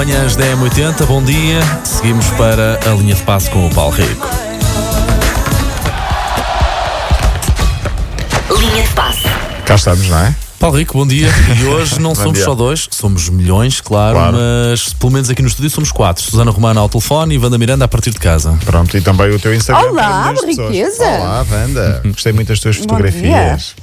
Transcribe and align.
manhãs 0.00 0.34
da 0.34 0.46
M80, 0.46 1.04
bom 1.04 1.22
dia. 1.22 1.60
Seguimos 1.84 2.26
para 2.30 2.80
a 2.90 2.94
linha 2.94 3.14
de 3.14 3.20
passo 3.20 3.50
com 3.50 3.66
o 3.66 3.74
Paulo 3.74 3.94
Rico. 3.94 4.26
Linha 8.58 8.82
de 8.82 8.88
passe. 8.94 9.24
Cá 9.66 9.74
estamos, 9.74 10.08
não 10.08 10.18
é? 10.18 10.34
Paulo 10.58 10.78
Rico, 10.78 10.96
bom 10.96 11.06
dia. 11.06 11.28
E 11.54 11.64
hoje 11.68 12.00
não 12.00 12.14
somos 12.14 12.32
dia. 12.32 12.44
só 12.46 12.54
dois, 12.54 12.88
somos 12.90 13.28
milhões, 13.28 13.82
claro, 13.82 14.16
Claro. 14.16 14.38
mas 14.38 14.94
pelo 14.94 15.12
menos 15.12 15.28
aqui 15.28 15.42
no 15.42 15.48
estúdio 15.48 15.68
somos 15.68 15.92
quatro. 15.92 16.22
Susana 16.24 16.50
Romana 16.50 16.80
ao 16.80 16.88
telefone 16.88 17.34
e 17.34 17.38
Wanda 17.38 17.58
Miranda 17.58 17.84
a 17.84 17.88
partir 17.88 18.10
de 18.10 18.18
casa. 18.18 18.58
Pronto, 18.64 18.96
e 18.96 19.02
também 19.02 19.28
o 19.30 19.38
teu 19.38 19.54
Instagram. 19.54 19.90
Olá, 19.90 20.32
riqueza. 20.46 21.04
Olá, 21.04 21.46
Wanda. 21.50 22.00
Gostei 22.08 22.32
muito 22.32 22.48
das 22.48 22.60
tuas 22.60 22.78
Bom 22.78 22.84
fotografias. 22.84 23.74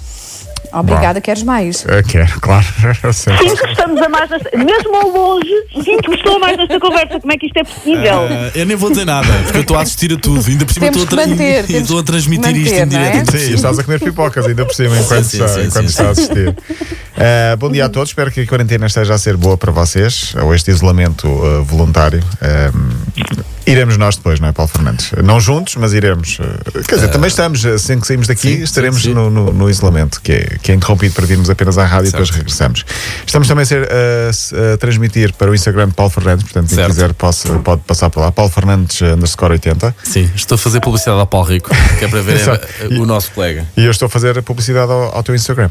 Obrigada, 0.73 1.21
queres 1.21 1.43
mais? 1.43 1.86
Eu 1.86 2.04
quero, 2.04 2.39
claro. 2.39 2.65
Eu. 3.04 3.13
Sinto 3.13 3.63
que 3.63 3.71
estamos 3.71 4.02
a 4.02 4.09
mais 4.09 4.29
nesta, 4.29 4.57
mesmo 4.57 4.95
ao 4.95 5.09
longe, 5.09 5.51
sinto 5.83 6.09
que 6.09 6.15
estou 6.15 6.36
a 6.36 6.39
mais 6.39 6.57
nesta 6.57 6.79
conversa. 6.79 7.20
Como 7.20 7.33
é 7.33 7.38
que 7.38 7.47
isto 7.47 7.57
é 7.57 7.63
possível? 7.63 8.14
Ah, 8.14 8.51
eu 8.55 8.65
nem 8.65 8.75
vou 8.75 8.89
dizer 8.89 9.06
nada, 9.06 9.28
porque 9.43 9.57
eu 9.57 9.61
estou 9.61 9.78
a 9.78 9.82
assistir 9.82 10.14
a 10.14 10.18
tudo. 10.18 10.43
Ainda 10.47 10.65
por 10.65 10.73
cima 10.73 10.87
estou 10.87 11.04
a, 11.04 11.07
que 11.07 11.15
manter, 11.15 11.65
e 11.69 11.75
estou 11.78 12.00
a 12.00 12.04
transmitir 12.04 12.57
isto 12.57 12.75
manter, 12.75 12.83
em 12.83 13.00
não 13.00 13.00
é? 13.00 13.11
direto. 13.11 13.37
Sim, 13.37 13.54
estás 13.54 13.79
a 13.79 13.83
comer 13.83 14.00
pipocas 14.00 14.45
ainda 14.45 14.65
por 14.65 14.73
cima 14.73 14.97
enquanto, 14.97 15.23
Sim, 15.23 15.37
está, 15.37 15.47
sim, 15.47 15.61
sim, 15.61 15.68
enquanto 15.68 15.83
sim, 15.83 15.89
está 15.89 16.07
a 16.07 16.11
assistir. 16.11 16.50
Uh, 16.50 17.57
bom 17.57 17.71
dia 17.71 17.86
a 17.86 17.89
todos, 17.89 18.09
espero 18.09 18.31
que 18.31 18.42
a 18.42 18.47
quarentena 18.47 18.86
esteja 18.86 19.14
a 19.14 19.18
ser 19.18 19.37
boa 19.37 19.57
para 19.57 19.71
vocês, 19.71 20.34
ou 20.42 20.54
este 20.54 20.71
isolamento 20.71 21.28
uh, 21.28 21.64
voluntário. 21.64 22.23
Um, 22.42 23.36
iremos 23.68 23.98
nós 23.98 24.16
depois, 24.16 24.39
não 24.39 24.48
é, 24.48 24.52
Paulo 24.52 24.71
Fernandes? 24.71 25.12
Não 25.24 25.39
juntos, 25.39 25.76
mas 25.76 25.94
iremos. 25.94 26.39
Uh, 26.39 26.84
quer 26.88 26.96
dizer, 26.96 27.10
também 27.10 27.28
estamos, 27.28 27.66
assim 27.66 28.00
que 28.00 28.07
saímos 28.07 28.28
daqui, 28.28 28.57
sim, 28.57 28.64
estaremos 28.64 29.02
sim, 29.02 29.10
sim. 29.10 29.14
No, 29.14 29.30
no- 29.30 29.52
no 29.54 29.70
isolamento, 29.70 30.21
que 30.21 30.32
é, 30.32 30.57
que 30.62 30.71
é 30.71 30.76
interrompido 30.76 31.14
para 31.14 31.26
virmos 31.26 31.50
apenas 31.50 31.78
à 31.78 31.86
rádio 31.86 32.08
e 32.09 32.12
depois 32.12 32.28
Certo. 32.30 32.38
regressamos. 32.40 32.86
Estamos 33.26 33.48
também 33.48 33.64
a, 33.64 33.66
ser, 33.66 33.84
uh, 33.84 34.30
s- 34.30 34.56
a 34.73 34.78
transmitir 34.78 35.34
para 35.34 35.52
o 35.52 35.56
Instagram 35.56 35.90
de 35.90 35.94
Paulo 35.94 36.09
Fernandes, 36.12 36.44
portanto, 36.45 36.67
quem 36.70 36.76
Certo. 36.78 36.90
quiser 36.94 37.14
posso- 37.14 37.59
pode 37.59 37.81
passar 37.81 38.09
por 38.09 38.22
lá. 38.22 38.31
Paulo 38.31 38.52
Fernandes 38.52 39.02
uh, 39.02 39.06
underscore 39.16 39.53
80. 39.53 39.95
Sim, 40.04 40.30
estou 40.36 40.56
a 40.56 40.59
fazer 40.59 40.80
publicidade 40.80 41.20
ao 41.20 41.28
Paulo 41.28 41.48
Rico, 41.48 41.70
que 42.00 42.06
é 42.06 42.08
para 42.08 42.22
ver 42.22 42.38
o 43.00 43.06
nosso 43.06 43.31
colega. 43.31 43.66
E 43.76 43.84
eu 43.86 43.92
estou 43.92 44.06
a 44.06 44.09
fazer 44.09 44.38
a 44.38 44.42
publicidade 44.42 44.92
ao, 44.92 45.16
ao 45.16 45.24
teu 45.24 45.36
Instagram. 45.36 45.70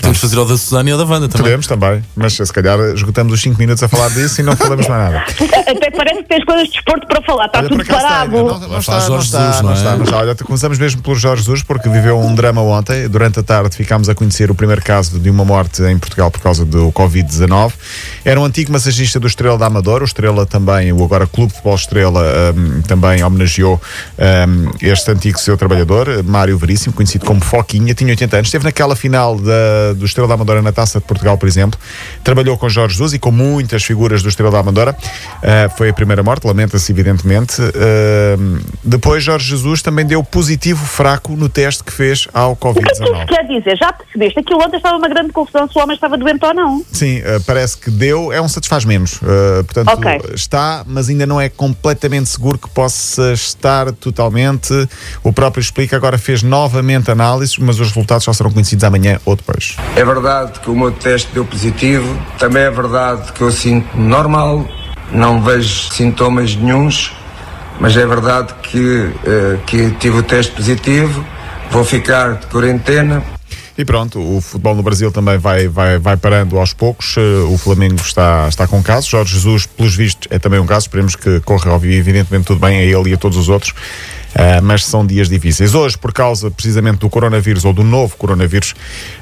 Temos 0.00 0.16
de 0.16 0.20
fazer 0.20 0.36
ao 0.38 0.44
da 0.46 0.56
Susana 0.56 0.88
e 0.88 0.92
ao 0.92 0.98
da 0.98 1.04
Wanda 1.04 1.28
também. 1.28 1.44
Podemos 1.44 1.66
também, 1.66 2.04
mas 2.16 2.34
se 2.34 2.52
calhar 2.52 2.78
esgotamos 2.94 3.32
os 3.32 3.40
5 3.40 3.58
minutos 3.58 3.82
a 3.82 3.88
falar 3.88 4.08
disso 4.10 4.40
e 4.40 4.44
não 4.44 4.56
falamos 4.56 4.86
mais 4.86 5.12
nada. 5.12 5.24
Até 5.68 5.90
parece 5.90 6.22
que 6.22 6.28
tens 6.28 6.44
coisas 6.44 6.66
de 6.68 6.72
desporto 6.74 7.06
para 7.06 7.22
falar. 7.22 7.37
Está 7.46 7.58
Olha, 7.58 7.68
tudo 7.68 7.82
acaso 7.82 8.00
parado. 8.00 8.30
não, 8.32 8.68
não 8.68 8.78
está, 8.78 9.00
não 9.00 9.06
Jorge 9.06 9.26
está, 9.26 9.38
Jesus, 9.46 9.56
não 9.56 9.62
não 9.62 9.70
é? 9.70 9.74
está, 9.74 9.96
não 9.96 10.04
está. 10.04 10.16
Olha, 10.18 10.34
começamos 10.34 10.78
mesmo 10.78 11.02
pelo 11.02 11.16
Jorge 11.16 11.42
Jesus, 11.42 11.62
porque 11.62 11.88
viveu 11.88 12.18
um 12.18 12.34
drama 12.34 12.60
ontem. 12.62 13.08
Durante 13.08 13.40
a 13.40 13.42
tarde 13.42 13.76
ficámos 13.76 14.08
a 14.08 14.14
conhecer 14.14 14.50
o 14.50 14.54
primeiro 14.54 14.82
caso 14.82 15.18
de 15.18 15.30
uma 15.30 15.44
morte 15.44 15.82
em 15.82 15.98
Portugal 15.98 16.30
por 16.30 16.40
causa 16.40 16.64
do 16.64 16.90
Covid-19. 16.92 17.72
Era 18.24 18.40
um 18.40 18.44
antigo 18.44 18.72
massagista 18.72 19.20
do 19.20 19.26
Estrela 19.26 19.56
da 19.56 19.66
Amadora. 19.66 20.02
O 20.02 20.06
Estrela 20.06 20.44
também, 20.46 20.92
o 20.92 21.02
agora 21.04 21.26
Clube 21.26 21.48
de 21.48 21.54
Futebol 21.54 21.74
Estrela, 21.74 22.22
hum, 22.56 22.82
também 22.82 23.22
homenageou 23.22 23.80
hum, 24.18 24.70
este 24.80 25.10
antigo 25.10 25.38
seu 25.38 25.56
trabalhador, 25.56 26.22
Mário 26.24 26.58
Veríssimo, 26.58 26.92
conhecido 26.92 27.24
como 27.24 27.40
Foquinha. 27.40 27.94
Tinha 27.94 28.10
80 28.10 28.36
anos. 28.36 28.48
Esteve 28.48 28.64
naquela 28.64 28.96
final 28.96 29.36
da, 29.36 29.92
do 29.94 30.04
Estrela 30.04 30.28
da 30.28 30.34
Amadora 30.34 30.62
na 30.62 30.72
Taça 30.72 30.98
de 30.98 31.06
Portugal, 31.06 31.38
por 31.38 31.48
exemplo. 31.48 31.78
Trabalhou 32.24 32.56
com 32.58 32.68
Jorge 32.68 32.94
Jesus 32.94 33.12
e 33.12 33.18
com 33.18 33.30
muitas 33.30 33.84
figuras 33.84 34.22
do 34.22 34.28
Estrela 34.28 34.50
da 34.50 34.58
Amadora. 34.58 34.96
Ah, 35.42 35.68
foi 35.76 35.90
a 35.90 35.94
primeira 35.94 36.22
morte, 36.22 36.46
lamenta-se 36.46 36.90
evidentemente. 36.90 37.27
Ah, 37.36 38.60
depois 38.84 39.22
Jorge 39.22 39.50
Jesus 39.50 39.82
também 39.82 40.04
deu 40.06 40.22
positivo 40.22 40.84
fraco 40.84 41.32
no 41.36 41.48
teste 41.48 41.82
que 41.84 41.92
fez 41.92 42.26
ao 42.32 42.52
O 42.52 42.56
que 42.56 42.68
é 42.68 42.72
que 42.72 42.92
isso 42.92 43.02
Covid-19. 43.02 43.26
quer 43.26 43.42
dizer? 43.46 43.76
Já 43.76 43.92
percebeste? 43.92 44.40
Aquilo 44.40 44.60
ontem 44.62 44.76
estava 44.76 44.96
uma 44.96 45.08
grande 45.08 45.32
confusão 45.32 45.68
se 45.70 45.78
o 45.78 45.82
homem 45.82 45.94
estava 45.94 46.16
doente 46.16 46.44
ou 46.44 46.54
não. 46.54 46.84
Sim, 46.92 47.20
ah, 47.24 47.40
parece 47.46 47.76
que 47.76 47.90
deu, 47.90 48.32
é 48.32 48.40
um 48.40 48.48
satisfaz 48.48 48.84
menos. 48.84 49.20
Ah, 49.22 49.64
portanto, 49.64 49.88
Ok. 49.92 50.20
está, 50.34 50.84
mas 50.86 51.08
ainda 51.08 51.26
não 51.26 51.40
é 51.40 51.48
completamente 51.48 52.28
seguro 52.28 52.58
que 52.58 52.68
possa 52.70 53.32
estar 53.32 53.90
totalmente. 53.92 54.72
O 55.22 55.32
próprio 55.32 55.60
explica, 55.60 55.96
agora 55.96 56.18
fez 56.18 56.42
novamente 56.42 57.10
análises, 57.10 57.56
mas 57.58 57.80
os 57.80 57.88
resultados 57.88 58.24
só 58.24 58.32
serão 58.32 58.50
conhecidos 58.50 58.84
amanhã 58.84 59.20
ou 59.24 59.34
depois. 59.36 59.76
É 59.96 60.04
verdade 60.04 60.60
que 60.60 60.70
o 60.70 60.76
meu 60.76 60.90
teste 60.92 61.28
deu 61.32 61.44
positivo, 61.44 62.16
também 62.38 62.62
é 62.62 62.70
verdade 62.70 63.32
que 63.32 63.40
eu 63.40 63.50
sinto 63.50 63.96
normal, 63.96 64.66
não 65.12 65.42
vejo 65.42 65.90
sintomas 65.92 66.54
nenhuns, 66.54 67.12
mas 67.80 67.96
é 67.96 68.06
verdade 68.06 68.54
que, 68.62 69.10
eh, 69.24 69.58
que 69.66 69.90
tive 69.92 70.18
o 70.18 70.22
teste 70.22 70.52
positivo, 70.52 71.24
vou 71.70 71.84
ficar 71.84 72.34
de 72.34 72.46
quarentena, 72.46 73.22
E 73.76 73.84
pronto, 73.84 74.18
o 74.18 74.40
futebol 74.40 74.74
no 74.74 74.82
Brasil 74.82 75.12
também 75.12 75.38
vai, 75.38 75.68
vai, 75.68 76.00
vai 76.00 76.16
parando 76.16 76.58
aos 76.58 76.72
poucos. 76.72 77.14
Eh, 77.16 77.20
O 77.48 77.56
Flamengo 77.56 77.94
está, 77.94 78.48
está 78.48 78.66
com 78.66 78.82
casos. 78.82 79.08
Jorge 79.08 79.34
Jesus, 79.34 79.66
pelos 79.66 79.94
vistos, 79.94 80.26
é 80.32 80.38
também 80.40 80.58
um 80.58 80.66
caso. 80.66 80.86
Esperemos 80.86 81.14
que 81.14 81.38
corra, 81.42 81.72
evidentemente, 81.84 82.44
tudo 82.46 82.58
bem 82.58 82.76
a 82.78 82.82
ele 82.82 83.10
e 83.10 83.14
a 83.14 83.16
todos 83.16 83.38
os 83.38 83.48
outros. 83.48 83.72
Ah, 84.34 84.60
mas 84.62 84.84
são 84.84 85.06
dias 85.06 85.28
difíceis. 85.28 85.74
Hoje, 85.74 85.96
por 85.98 86.12
causa 86.12 86.50
precisamente 86.50 86.98
do 86.98 87.08
coronavírus 87.08 87.64
ou 87.64 87.72
do 87.72 87.82
novo 87.82 88.16
coronavírus, 88.16 88.74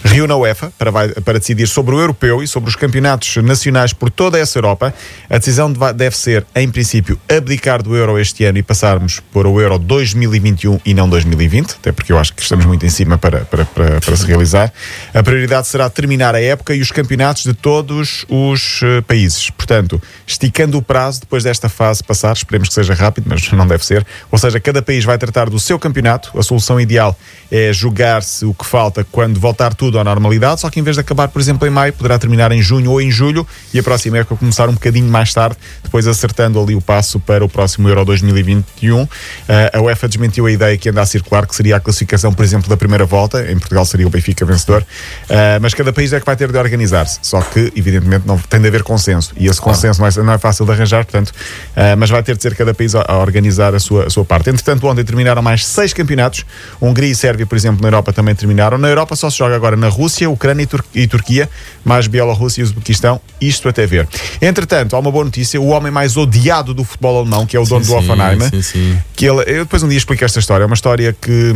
reúne 0.04 0.32
a 0.32 0.36
UEFA 0.36 0.72
para, 0.78 0.90
vai- 0.90 1.08
para 1.08 1.38
decidir 1.38 1.66
sobre 1.68 1.94
o 1.94 2.00
europeu 2.00 2.42
e 2.42 2.48
sobre 2.48 2.68
os 2.68 2.76
campeonatos 2.76 3.36
nacionais 3.36 3.92
por 3.92 4.10
toda 4.10 4.38
essa 4.38 4.58
Europa. 4.58 4.92
A 5.30 5.38
decisão 5.38 5.72
deve 5.94 6.16
ser, 6.16 6.44
em 6.54 6.68
princípio, 6.68 7.18
abdicar 7.28 7.82
do 7.82 7.96
euro 7.96 8.18
este 8.18 8.44
ano 8.44 8.58
e 8.58 8.62
passarmos 8.62 9.20
para 9.32 9.48
o 9.48 9.60
euro 9.60 9.78
2021 9.78 10.80
e 10.84 10.92
não 10.92 11.08
2020, 11.08 11.72
até 11.72 11.92
porque 11.92 12.12
eu 12.12 12.18
acho 12.18 12.34
que 12.34 12.42
estamos 12.42 12.66
muito 12.66 12.84
em 12.84 12.90
cima 12.90 13.16
para, 13.16 13.40
para, 13.44 13.64
para, 13.64 14.00
para 14.00 14.16
se 14.16 14.26
realizar. 14.26 14.72
A 15.14 15.22
prioridade 15.22 15.66
será 15.68 15.88
terminar 15.88 16.34
a 16.34 16.40
época 16.40 16.74
e 16.74 16.80
os 16.80 16.90
campeonatos 16.90 17.44
de 17.44 17.54
todos 17.54 18.24
os 18.28 18.80
eh, 18.82 19.00
países. 19.02 19.50
Portanto, 19.66 20.00
esticando 20.24 20.78
o 20.78 20.82
prazo 20.82 21.20
depois 21.20 21.42
desta 21.42 21.68
fase 21.68 22.02
passar, 22.04 22.32
esperemos 22.32 22.68
que 22.68 22.74
seja 22.74 22.94
rápido, 22.94 23.24
mas 23.28 23.50
não 23.50 23.66
deve 23.66 23.84
ser. 23.84 24.06
Ou 24.30 24.38
seja, 24.38 24.60
cada 24.60 24.80
país 24.80 25.04
vai 25.04 25.18
tratar 25.18 25.50
do 25.50 25.58
seu 25.58 25.76
campeonato. 25.76 26.38
A 26.38 26.42
solução 26.42 26.80
ideal 26.80 27.18
é 27.50 27.72
jogar-se 27.72 28.44
o 28.44 28.54
que 28.54 28.64
falta 28.64 29.04
quando 29.10 29.40
voltar 29.40 29.74
tudo 29.74 29.98
à 29.98 30.04
normalidade, 30.04 30.60
só 30.60 30.70
que 30.70 30.78
em 30.78 30.84
vez 30.84 30.94
de 30.94 31.00
acabar, 31.00 31.26
por 31.28 31.40
exemplo, 31.40 31.66
em 31.66 31.70
maio, 31.70 31.92
poderá 31.92 32.16
terminar 32.16 32.52
em 32.52 32.62
junho 32.62 32.92
ou 32.92 33.00
em 33.00 33.10
julho 33.10 33.44
e 33.74 33.78
a 33.80 33.82
próxima 33.82 34.18
época 34.18 34.36
começar 34.36 34.68
um 34.68 34.74
bocadinho 34.74 35.10
mais 35.10 35.34
tarde, 35.34 35.56
depois 35.82 36.06
acertando 36.06 36.60
ali 36.60 36.76
o 36.76 36.80
passo 36.80 37.18
para 37.18 37.44
o 37.44 37.48
próximo 37.48 37.88
Euro 37.88 38.04
2021. 38.04 39.08
Eh, 39.48 39.70
a 39.74 39.80
UEFA 39.80 40.06
desmentiu 40.06 40.46
a 40.46 40.52
ideia 40.52 40.78
que 40.78 40.88
anda 40.90 41.02
a 41.02 41.06
circular, 41.06 41.44
que 41.44 41.56
seria 41.56 41.76
a 41.76 41.80
classificação, 41.80 42.32
por 42.32 42.44
exemplo, 42.44 42.68
da 42.68 42.76
primeira 42.76 43.04
volta. 43.04 43.50
Em 43.50 43.58
Portugal 43.58 43.84
seria 43.84 44.06
o 44.06 44.10
Benfica 44.10 44.44
vencedor. 44.44 44.86
Eh, 45.28 45.58
mas 45.60 45.74
cada 45.74 45.92
país 45.92 46.12
é 46.12 46.20
que 46.20 46.26
vai 46.26 46.36
ter 46.36 46.52
de 46.52 46.58
organizar-se. 46.58 47.18
Só 47.22 47.40
que, 47.40 47.72
evidentemente, 47.74 48.26
não 48.26 48.38
tem 48.38 48.60
de 48.60 48.68
haver 48.68 48.82
consenso. 48.82 49.32
E 49.36 49.48
esse 49.56 49.60
consenso 49.62 50.00
não 50.00 50.08
é, 50.08 50.10
não 50.26 50.32
é 50.34 50.38
fácil 50.38 50.64
de 50.66 50.72
arranjar, 50.72 51.04
portanto, 51.04 51.32
eh, 51.74 51.96
mas 51.96 52.10
vai 52.10 52.22
ter 52.22 52.36
de 52.36 52.42
ser 52.42 52.54
cada 52.54 52.72
país 52.74 52.94
a, 52.94 53.04
a 53.08 53.18
organizar 53.18 53.74
a 53.74 53.78
sua, 53.80 54.06
a 54.06 54.10
sua 54.10 54.24
parte. 54.24 54.50
Entretanto, 54.50 54.86
ontem 54.86 55.04
terminaram 55.04 55.42
mais 55.42 55.64
seis 55.66 55.92
campeonatos. 55.92 56.44
Hungria 56.80 57.10
e 57.10 57.14
Sérvia, 57.14 57.46
por 57.46 57.56
exemplo, 57.56 57.80
na 57.82 57.88
Europa 57.88 58.12
também 58.12 58.34
terminaram. 58.34 58.78
Na 58.78 58.88
Europa 58.88 59.16
só 59.16 59.30
se 59.30 59.38
joga 59.38 59.56
agora 59.56 59.76
na 59.76 59.88
Rússia, 59.88 60.28
Ucrânia 60.28 60.62
e, 60.62 60.66
Tur- 60.66 60.84
e 60.94 61.06
Turquia, 61.06 61.48
mais 61.84 62.06
Bielorrússia 62.06 62.60
e 62.60 62.64
Uzbequistão. 62.64 63.20
Isto 63.40 63.68
até 63.68 63.86
ver. 63.86 64.06
Entretanto, 64.40 64.94
há 64.94 64.98
uma 64.98 65.10
boa 65.10 65.24
notícia: 65.24 65.60
o 65.60 65.68
homem 65.68 65.90
mais 65.90 66.16
odiado 66.16 66.74
do 66.74 66.84
futebol 66.84 67.18
alemão, 67.20 67.46
que 67.46 67.56
é 67.56 67.60
o 67.60 67.64
dono 67.64 67.80
do 67.80 67.86
sim, 67.86 67.94
Offenheim, 67.96 68.40
sim, 68.50 68.62
sim. 68.62 68.98
que 69.14 69.24
ele, 69.26 69.40
eu 69.46 69.64
depois 69.64 69.82
um 69.82 69.88
dia 69.88 69.98
explico 69.98 70.24
esta 70.24 70.38
história. 70.38 70.64
É 70.64 70.66
uma 70.66 70.74
história 70.74 71.16
que, 71.18 71.52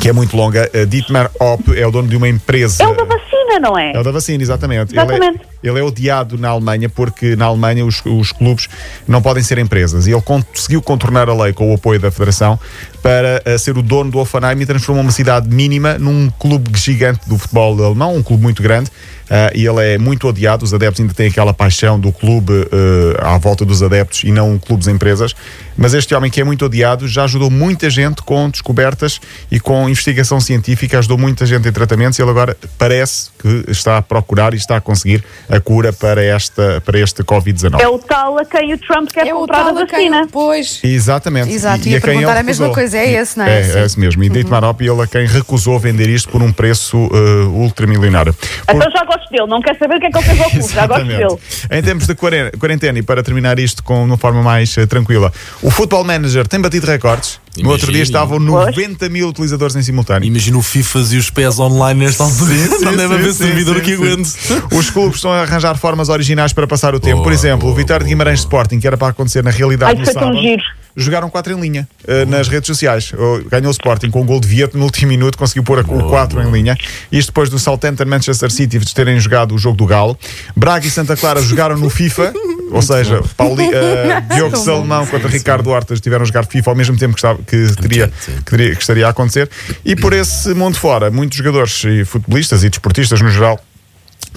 que 0.00 0.08
é 0.08 0.12
muito 0.12 0.36
longa. 0.36 0.70
Uh, 0.74 0.86
Dietmar 0.86 1.30
Hopp 1.40 1.76
é 1.76 1.86
o 1.86 1.90
dono 1.90 2.08
de 2.08 2.16
uma 2.16 2.28
empresa. 2.28 2.82
É 2.82 2.86
o 2.86 2.94
da 2.94 3.04
vacina, 3.04 3.60
não 3.60 3.78
é? 3.78 3.92
É 3.92 3.98
o 3.98 4.02
da 4.04 4.10
vacina, 4.12 4.42
exatamente. 4.42 4.92
Exatamente. 4.92 5.40
Ele, 5.62 5.78
é, 5.78 5.82
odiado 5.82 6.38
na 6.38 6.48
Alemanha 6.48 6.88
porque 6.88 7.36
na 7.36 7.46
Alemanha 7.46 7.84
os, 7.84 8.02
os 8.04 8.32
clubes 8.32 8.68
não 9.06 9.20
podem 9.20 9.42
ser 9.42 9.58
empresas. 9.58 10.06
E 10.06 10.12
ele 10.12 10.22
conseguiu 10.22 10.82
contornar 10.82 11.28
a 11.28 11.34
lei 11.34 11.52
com 11.52 11.70
o 11.70 11.74
apoio 11.74 12.00
da 12.00 12.10
Federação 12.10 12.58
para 13.02 13.42
eh, 13.44 13.58
ser 13.58 13.76
o 13.78 13.82
dono 13.82 14.10
do 14.10 14.18
Offenheim 14.18 14.60
e 14.60 14.66
transformou 14.66 15.02
uma 15.02 15.12
cidade 15.12 15.48
mínima 15.48 15.98
num 15.98 16.30
clube 16.38 16.76
gigante 16.78 17.28
do 17.28 17.38
futebol 17.38 17.84
alemão, 17.84 18.16
um 18.16 18.22
clube 18.22 18.42
muito 18.42 18.62
grande. 18.62 18.90
Ah, 19.30 19.50
e 19.54 19.66
ele 19.66 19.94
é 19.94 19.98
muito 19.98 20.26
odiado. 20.26 20.64
Os 20.64 20.72
adeptos 20.72 21.00
ainda 21.00 21.12
têm 21.12 21.28
aquela 21.28 21.52
paixão 21.52 22.00
do 22.00 22.10
clube 22.10 22.52
eh, 22.52 23.16
à 23.20 23.36
volta 23.36 23.64
dos 23.64 23.82
adeptos 23.82 24.24
e 24.24 24.32
não 24.32 24.58
clubes 24.58 24.88
empresas. 24.88 25.34
Mas 25.76 25.94
este 25.94 26.14
homem 26.14 26.30
que 26.30 26.40
é 26.40 26.44
muito 26.44 26.64
odiado 26.64 27.06
já 27.06 27.24
ajudou 27.24 27.50
muita 27.50 27.90
gente 27.90 28.22
com 28.22 28.48
descobertas 28.48 29.20
e 29.50 29.60
com 29.60 29.88
investigação 29.88 30.40
científica, 30.40 30.98
ajudou 30.98 31.18
muita 31.18 31.44
gente 31.44 31.68
em 31.68 31.72
tratamentos 31.72 32.18
e 32.18 32.22
ele 32.22 32.30
agora 32.30 32.56
parece 32.76 33.30
que 33.38 33.64
está 33.68 33.98
a 33.98 34.02
procurar 34.02 34.54
e 34.54 34.56
está 34.56 34.76
a 34.76 34.80
conseguir 34.80 35.22
a 35.48 35.60
cura 35.60 35.92
para, 35.92 36.22
esta, 36.22 36.80
para 36.84 36.98
este 36.98 37.22
Covid-19. 37.22 37.80
É 37.80 37.88
o 37.88 37.98
tal 37.98 38.38
a 38.38 38.44
quem 38.44 38.74
o 38.74 38.78
Trump 38.78 39.08
quer 39.12 39.26
É 39.26 39.34
o 39.34 39.38
comprar 39.40 39.60
a 39.60 39.64
tal 39.64 39.78
a 39.78 39.86
quem 39.86 40.08
vacina. 40.10 40.26
depois. 40.26 40.80
Exatamente. 40.82 41.50
Exato, 41.52 41.86
E- 41.86 41.88
e 41.88 41.92
ia 41.92 41.98
a 41.98 42.00
quem 42.00 42.10
perguntar 42.12 42.36
a 42.38 42.42
mesma 42.42 42.66
recusou. 42.66 42.74
coisa, 42.74 42.98
é 42.98 43.12
esse, 43.20 43.38
não 43.38 43.44
é? 43.46 43.60
É, 43.60 43.78
é 43.80 43.84
esse 43.84 43.98
mesmo. 43.98 44.22
E 44.24 44.28
Dietmar 44.28 44.64
Hopp, 44.64 44.80
ele 44.82 45.02
a 45.02 45.06
quem 45.06 45.26
recusou 45.26 45.78
vender 45.78 46.08
isto 46.08 46.28
por 46.28 46.42
um 46.42 46.52
preço 46.52 46.96
eh, 47.12 47.44
ultramilionário. 47.46 48.34
Por- 48.34 48.76
Então 48.76 48.90
já 48.90 49.04
gosto 49.04 49.30
dele, 49.30 49.46
não 49.46 49.60
quer 49.60 49.76
saber 49.78 49.96
o 49.96 50.00
que 50.00 50.06
é 50.06 50.10
que 50.10 50.18
ele 50.18 50.24
fez 50.26 50.40
ao 50.40 50.50
clube, 50.50 50.68
já 50.74 50.86
gosto 50.86 51.04
dele. 51.06 51.36
Em 51.70 51.82
termos 51.82 52.06
de 52.06 52.14
quaren- 52.14 52.50
quarentena, 52.58 52.98
e 52.98 53.02
para 53.02 53.22
terminar 53.22 53.58
isto 53.58 53.82
com 53.82 54.04
uma 54.04 54.16
forma 54.16 54.42
mais 54.42 54.76
eh, 54.76 54.86
tranquila, 54.86 55.32
o 55.62 55.70
Football 55.70 56.04
Manager 56.04 56.46
tem 56.46 56.60
batido 56.60 56.86
recordes. 56.86 57.40
No 57.56 57.70
outro 57.70 57.90
dia 57.92 58.02
estavam 58.02 58.38
90 58.38 59.08
mil 59.08 59.28
utilizadores 59.28 59.74
em 59.74 59.82
simultâneo. 59.82 60.26
Imagina 60.26 60.56
o 60.58 60.62
FIFAs 60.62 61.12
e 61.12 61.16
os 61.16 61.30
pés 61.30 61.58
online 61.58 62.04
nesta 62.04 62.22
altura. 62.24 62.54
não 62.82 62.96
deve 62.96 63.14
haver 63.14 63.32
servidor 63.34 63.80
que 63.80 63.94
aguente. 63.94 64.30
Os 64.72 64.90
clubes 64.90 65.16
estão 65.16 65.32
a 65.32 65.42
arranjar 65.42 65.76
formas 65.76 66.08
originais 66.08 66.52
para 66.52 66.66
passar 66.66 66.94
o 66.94 67.00
tempo. 67.00 67.16
Por 67.18 67.24
Boa, 67.24 67.34
exemplo, 67.34 67.60
boa, 67.60 67.72
o 67.72 67.76
Vitória 67.76 68.00
de 68.00 68.04
boa, 68.04 68.08
Guimarães 68.10 68.40
Sporting, 68.40 68.78
que 68.78 68.86
era 68.86 68.96
para 68.96 69.08
acontecer 69.08 69.42
na 69.42 69.50
realidade 69.50 69.92
Ai, 69.98 70.06
no 70.06 70.12
sábado, 70.12 70.40
giro. 70.40 70.62
jogaram 70.96 71.28
4 71.30 71.52
em 71.52 71.60
linha 71.60 71.88
eh, 72.06 72.24
nas 72.26 72.46
redes 72.48 72.66
sociais. 72.68 73.12
O- 73.12 73.42
Ganhou 73.48 73.68
o 73.68 73.70
Sporting 73.72 74.10
com 74.10 74.22
um 74.22 74.26
gol 74.26 74.40
de 74.40 74.46
Vieto 74.46 74.78
no 74.78 74.84
último 74.84 75.08
minuto, 75.08 75.36
conseguiu 75.36 75.62
pôr 75.64 75.78
o 75.80 76.08
4 76.08 76.40
em 76.42 76.50
linha. 76.52 76.76
Isto 77.10 77.28
depois 77.28 77.48
do 77.50 77.58
Southampton 77.58 78.04
Manchester 78.04 78.50
City 78.52 78.78
de 78.78 78.94
terem 78.94 79.18
jogado 79.18 79.54
o 79.54 79.58
jogo 79.58 79.76
do 79.76 79.86
Galo. 79.86 80.16
Braga 80.54 80.86
e 80.86 80.90
Santa 80.90 81.16
Clara 81.16 81.40
jogaram 81.42 81.76
no 81.76 81.90
FIFA. 81.90 82.32
Ou 82.70 82.82
seja, 82.82 83.22
Pauli, 83.36 83.64
eh, 83.72 84.20
Diogo 84.34 84.56
Salomão 84.56 85.06
contra 85.06 85.28
Ricardo 85.28 85.70
Horta 85.70 85.94
estiveram 85.94 86.22
a 86.22 86.26
jogar 86.26 86.44
FIFA 86.46 86.70
ao 86.70 86.76
mesmo 86.76 86.96
tempo 86.96 87.14
que, 87.14 87.18
estava, 87.20 87.38
que, 87.42 87.74
teria, 87.76 88.08
que, 88.08 88.44
teria- 88.44 88.74
que 88.74 88.80
estaria 88.80 89.06
a 89.06 89.10
acontecer. 89.10 89.48
E 89.84 89.94
por 89.96 90.12
esse 90.12 90.52
mundo 90.54 90.76
fora, 90.78 91.10
muitos 91.10 91.36
jogadores 91.38 91.82
e 91.84 92.04
futebolistas 92.04 92.64
e 92.64 92.68
desportistas 92.70 93.20
no 93.20 93.30
geral 93.30 93.58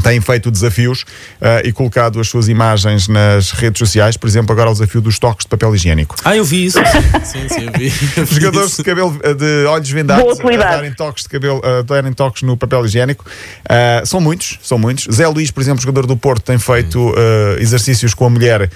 têm 0.02 0.20
feito 0.22 0.50
desafios 0.52 1.06
eh, 1.40 1.64
e 1.66 1.72
colocado 1.72 2.20
as 2.20 2.28
suas 2.28 2.48
imagens 2.48 3.08
nas 3.08 3.52
redes 3.52 3.80
sociais. 3.80 4.18
Por 4.18 4.28
exemplo, 4.28 4.52
agora 4.52 4.70
o 4.70 4.74
desafio 4.74 5.02
dos 5.02 5.18
toques 5.20 5.46
de 5.46 5.50
papel 5.50 5.74
higiênico. 5.76 6.16
Ah, 6.24 6.36
eu 6.36 6.44
vi 6.44 6.66
isso. 6.66 6.80
Sim, 7.24 7.48
sim, 7.48 7.66
eu 7.68 7.72
vi. 7.78 7.92
Eu 8.18 8.26
vi 8.26 8.36
Jogadores 8.36 8.72
isso. 8.72 8.78
de 8.78 8.84
cabelo 8.90 9.20
eh, 9.24 9.34
de 9.34 9.66
olhos 9.66 9.90
vendados 9.90 10.40
a 10.40 10.58
darem 10.58 10.94
toques 10.94 11.24
de 11.24 11.30
cabelo, 11.30 11.62
a 11.64 11.82
darem 11.82 12.12
toques 12.14 12.42
no 12.44 12.58
papel 12.58 12.86
higiênico. 12.86 13.26
Ah, 13.70 14.02
são 14.06 14.20
muitos, 14.20 14.60
são 14.62 14.78
muitos. 14.78 15.08
Zé 15.14 15.28
Luís, 15.28 15.52
por 15.52 15.62
exemplo, 15.62 15.82
jogador 15.82 16.06
do 16.08 16.18
Porto, 16.18 16.44
tem 16.44 16.58
feito 16.60 17.14
ah, 17.16 17.60
exercícios 17.62 18.14
com 18.14 18.26
a 18.26 18.30
mulher 18.30 18.70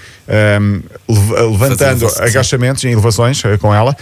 lev- 1.08 1.50
levantando 1.50 2.06
agachamentos 2.18 2.84
em 2.84 2.92
elevações 2.92 3.44
eh, 3.44 3.56
com 3.58 3.74
ela. 3.74 3.96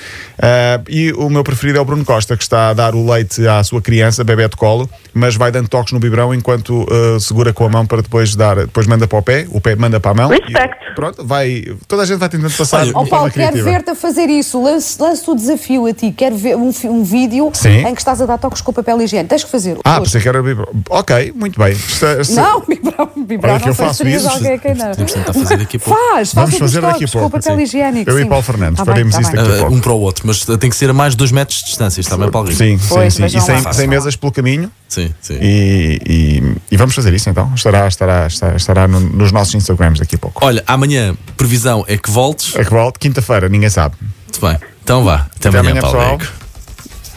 E 0.89 1.13
o 1.17 1.29
meu 1.31 1.43
preferido 1.45 1.79
é 1.79 1.81
o 1.81 1.85
Bruno 1.85 2.05
Costa, 2.05 2.37
que 2.37 2.43
está 2.43 2.71
a 2.71 2.75
dar 2.75 2.95
o 2.95 3.11
leite 3.11 3.47
à 3.47 3.63
sua 3.65 3.81
criança, 3.81 4.23
bebê 4.25 4.49
de 4.49 4.57
colo, 4.57 4.89
mas 5.13 5.37
vai 5.37 5.51
dando 5.51 5.69
toques 5.69 5.93
no 5.93 5.99
biberão 6.01 6.35
enquanto 6.35 6.87
segura 7.21 7.53
com 7.53 7.65
a 7.65 7.69
mão 7.69 7.87
para 7.87 8.03
depois 8.03 8.35
dar, 8.37 8.57
depois 8.57 8.87
manda 8.87 9.07
para 9.07 9.19
o 9.19 9.23
pé, 9.23 9.47
o 9.51 9.61
pé 9.61 9.75
manda 9.77 9.99
para 10.01 10.11
a 10.11 10.15
mão. 10.15 10.29
Respect. 10.31 10.77
E, 10.91 10.95
pronto, 10.95 11.25
vai, 11.27 11.65
toda 11.89 12.03
a 12.03 12.07
gente 12.07 12.19
vai 12.19 12.29
tentando 12.29 12.53
passar 12.55 12.81
Olha, 12.83 12.93
forma 12.93 13.09
Paulo, 13.09 13.31
quero 13.31 13.63
ver-te 13.65 13.91
a 13.91 13.95
fazer 13.95 14.27
isso. 14.29 14.63
Lance, 14.63 15.01
lance 15.01 15.29
o 15.29 15.35
desafio 15.35 15.87
a 15.87 15.93
ti. 15.93 16.13
Quero 16.17 16.37
ver 16.37 16.57
um, 16.57 16.73
um 16.85 17.03
vídeo 17.05 17.51
Sim. 17.53 17.87
em 17.87 17.95
que 17.95 18.01
estás 18.01 18.21
a 18.21 18.27
dar 18.27 18.39
toques 18.39 18.61
com 18.61 18.73
papel 18.73 19.01
higiênico. 19.03 19.29
Tens 19.31 19.45
que 19.45 19.51
fazer. 19.51 19.77
Ah, 19.85 20.01
pensei 20.01 20.21
que 20.21 20.29
era 20.29 20.43
biberão. 20.43 20.73
Ok, 20.91 21.33
muito 21.35 21.59
bem. 21.59 21.73
Está- 21.73 22.21
está- 22.21 22.43
Não, 22.43 22.61
Bibrão, 22.67 23.11
Bibrão, 23.17 23.51
Olha 23.55 23.61
que 23.61 23.67
não 23.67 23.73
eu 23.73 23.75
faço 23.75 24.07
isso. 24.07 24.29
alguém 24.29 24.59
quem 24.59 24.75
não. 24.75 24.93
Tentar 24.93 25.33
fazer 25.33 25.57
daqui 25.57 25.77
a 25.77 25.81
pouco. 25.81 26.01
Faz, 26.01 26.33
Vamos 26.33 26.51
faz 26.51 26.59
fazer 26.61 26.81
daqui 26.81 27.05
a 27.05 27.09
pouco. 27.09 27.31
com 27.31 27.39
papel 27.41 27.61
higiênico. 27.61 28.11
Eu 28.11 28.21
e. 28.21 28.25
Paulo 28.27 28.43
Fernandes 28.43 28.79
Tá 28.79 28.85
faremos 28.85 29.15
tá 29.15 29.21
isso 29.21 29.33
daqui 29.33 29.51
a 29.51 29.55
Ah, 29.55 29.59
pouco. 29.59 29.75
um 29.75 29.81
para 29.81 29.93
o 29.93 30.01
outro, 30.01 30.27
mas 30.27 30.45
tem 30.45 30.71
que 30.71 30.77
ser 30.77 30.91
a 30.91 30.93
mais 30.93 31.13
de 31.13 31.19
2 31.19 31.33
metros 31.33 31.59
de 31.59 31.65
distância. 31.67 32.01
Está 32.01 32.17
bem, 32.17 32.31
Paulo 32.31 32.49
Rico? 32.49 32.59
Sim, 32.59 32.79
sim, 32.79 33.11
sim. 33.29 33.39
E 33.39 33.75
sem, 33.75 33.87
mesas 33.87 34.17
pelo 34.17 34.33
caminho. 34.33 34.71
Sim, 34.89 35.13
sim. 35.21 35.39
E 35.41 36.77
vamos 36.77 36.95
fazer 36.95 37.04
isso 37.13 37.29
então. 37.29 37.53
Estará, 37.55 37.87
estará, 37.89 38.27
estará, 38.27 38.57
estará 38.57 38.89
no- 38.89 39.01
nos 39.01 39.31
nossos 39.33 39.55
Instagrams 39.55 39.99
daqui 39.99 40.15
a 40.15 40.19
pouco. 40.19 40.45
Olha, 40.45 40.63
amanhã, 40.67 41.15
previsão 41.37 41.85
é 41.87 41.99
que 41.99 42.11
voltes. 42.11 42.55
É 42.57 42.65
que 42.65 42.71
volto, 42.71 42.99
quinta-feira, 42.99 43.49
ninguém 43.49 43.69
sabe. 43.69 43.97
Muito 44.01 44.41
bem. 44.41 44.59
Então 44.83 45.05
vá. 45.05 45.27
Até, 45.37 45.49
Até 45.49 45.59
amanhã, 45.59 45.81
amanhã, 45.81 45.83
pessoal. 45.83 46.19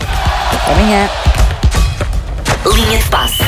Até 0.01 0.73
amanhã. 0.73 1.09
Linha 2.73 2.97
de 2.97 3.05
passe. 3.09 3.46